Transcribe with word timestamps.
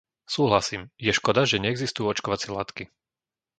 Súhlasím, 0.35 0.81
je 1.05 1.11
škoda, 1.19 1.41
že 1.51 1.61
neexistujú 1.63 2.05
očkovacie 2.13 2.49
látky. 2.57 2.83